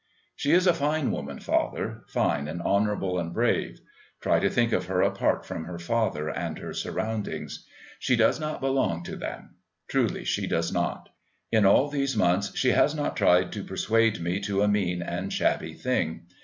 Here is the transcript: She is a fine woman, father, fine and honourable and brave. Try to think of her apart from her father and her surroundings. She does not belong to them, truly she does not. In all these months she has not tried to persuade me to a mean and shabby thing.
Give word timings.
She 0.35 0.51
is 0.53 0.65
a 0.65 0.73
fine 0.73 1.11
woman, 1.11 1.39
father, 1.39 2.05
fine 2.07 2.47
and 2.47 2.59
honourable 2.59 3.19
and 3.19 3.31
brave. 3.31 3.81
Try 4.19 4.39
to 4.39 4.49
think 4.49 4.71
of 4.71 4.85
her 4.87 5.03
apart 5.03 5.45
from 5.45 5.65
her 5.65 5.77
father 5.77 6.27
and 6.27 6.57
her 6.57 6.73
surroundings. 6.73 7.67
She 7.99 8.15
does 8.15 8.39
not 8.39 8.61
belong 8.61 9.03
to 9.03 9.15
them, 9.15 9.57
truly 9.87 10.25
she 10.25 10.47
does 10.47 10.73
not. 10.73 11.09
In 11.51 11.67
all 11.67 11.87
these 11.87 12.17
months 12.17 12.57
she 12.57 12.69
has 12.71 12.95
not 12.95 13.15
tried 13.15 13.51
to 13.51 13.63
persuade 13.63 14.19
me 14.19 14.39
to 14.39 14.63
a 14.63 14.67
mean 14.67 15.03
and 15.03 15.31
shabby 15.31 15.75
thing. 15.75 16.23